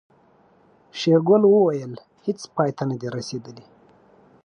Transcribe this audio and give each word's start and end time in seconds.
شېرګل 0.99 1.43
وويل 1.47 1.93
هيڅ 2.25 2.39
پای 2.55 2.69
ته 2.77 2.83
نه 2.89 2.95
دي 3.01 3.07
رسېدلي. 3.17 3.65